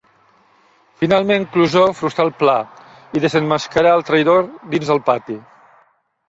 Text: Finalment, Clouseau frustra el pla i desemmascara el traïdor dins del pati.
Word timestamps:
Finalment, 1.01 1.43
Clouseau 1.57 1.93
frustra 1.99 2.25
el 2.29 2.33
pla 2.39 2.55
i 3.19 3.23
desemmascara 3.27 3.93
el 3.99 4.07
traïdor 4.09 4.49
dins 4.75 4.91
del 4.95 5.05
pati. 5.13 5.39